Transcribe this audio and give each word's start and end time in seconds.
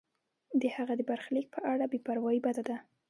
د 0.61 0.63
هغه 0.75 0.93
د 0.97 1.01
برخلیک 1.09 1.47
په 1.55 1.59
اړه 1.71 1.85
بې 1.91 1.99
پروایی 2.05 2.39
بده 2.45 2.63
ده. 2.69 2.77